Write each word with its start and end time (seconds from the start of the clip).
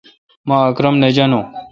مہ 0.47 0.55
اکرم 0.69 0.95
نہ 1.01 1.09
جانوُن۔ 1.15 1.45